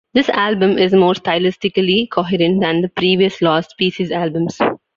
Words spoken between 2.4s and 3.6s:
than the previous